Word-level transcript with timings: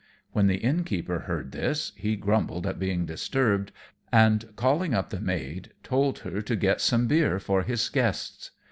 When 0.31 0.47
the 0.47 0.57
Innkeeper 0.57 1.19
heard 1.27 1.51
this 1.51 1.91
he 1.95 2.15
grumbled 2.15 2.65
at 2.65 2.79
being 2.79 3.05
disturbed, 3.05 3.71
and 4.11 4.49
calling 4.55 4.95
up 4.95 5.11
the 5.11 5.19
maid 5.21 5.73
told 5.83 6.17
her 6.25 6.41
to 6.41 6.55
get 6.55 6.81
some 6.81 7.05
beer 7.05 7.37
for 7.37 7.61
his 7.61 7.87
guests. 7.87 8.49